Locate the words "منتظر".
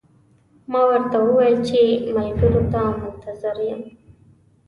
3.01-3.55